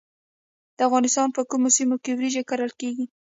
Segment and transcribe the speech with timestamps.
[0.77, 3.05] د افغانستان په کومو سیمو کې وریجې کرل کیږي؟